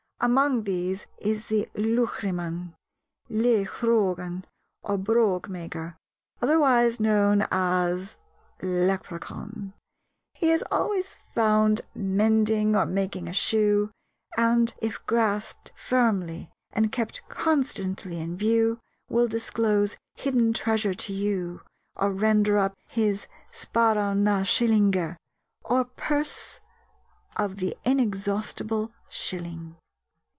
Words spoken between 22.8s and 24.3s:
his sparan